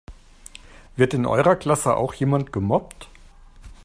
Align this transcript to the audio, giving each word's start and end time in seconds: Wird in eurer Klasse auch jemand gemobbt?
Wird 0.95 1.13
in 1.13 1.27
eurer 1.27 1.55
Klasse 1.55 1.95
auch 1.95 2.15
jemand 2.15 2.51
gemobbt? 2.51 3.07